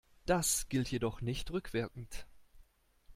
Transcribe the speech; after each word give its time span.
Das 0.25 0.67
gilt 0.67 0.87
jedoch 0.89 1.21
nicht 1.21 1.51
rückwirkend. 1.51 2.25